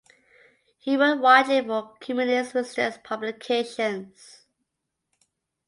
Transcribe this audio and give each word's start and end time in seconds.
He 0.79 0.97
wrote 0.97 1.19
widely 1.21 1.61
for 1.61 1.93
communist 2.01 2.55
resistance 2.55 2.97
publications. 3.03 4.45